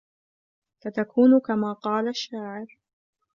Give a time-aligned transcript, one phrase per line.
[0.83, 2.67] فَتَكُونُ كَمَا قَالَ الشَّاعِرُ